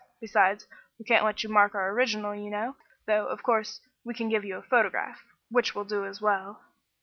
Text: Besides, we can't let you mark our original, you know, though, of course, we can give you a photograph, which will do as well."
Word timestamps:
Besides, 0.19 0.65
we 0.97 1.05
can't 1.05 1.23
let 1.23 1.43
you 1.43 1.49
mark 1.49 1.75
our 1.75 1.91
original, 1.91 2.33
you 2.33 2.49
know, 2.49 2.75
though, 3.05 3.27
of 3.27 3.43
course, 3.43 3.79
we 4.03 4.15
can 4.15 4.29
give 4.29 4.43
you 4.43 4.57
a 4.57 4.63
photograph, 4.63 5.21
which 5.51 5.75
will 5.75 5.85
do 5.85 6.05
as 6.07 6.19
well." 6.19 6.63